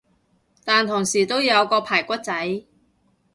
[0.65, 2.63] 但同時都有個排骨仔